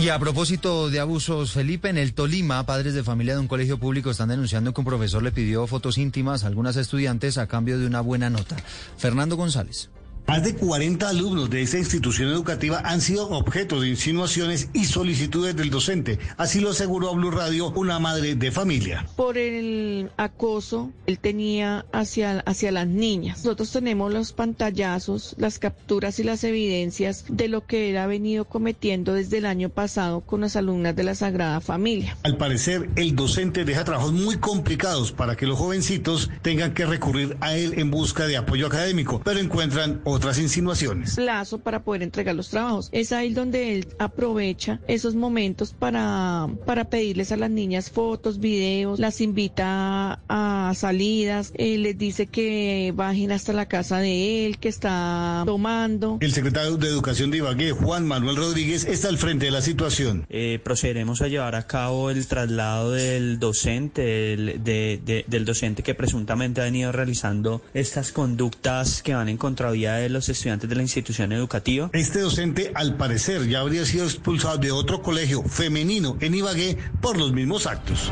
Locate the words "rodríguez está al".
58.36-59.18